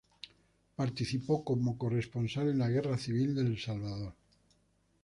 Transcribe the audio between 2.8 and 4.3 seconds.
civil de El Salvador.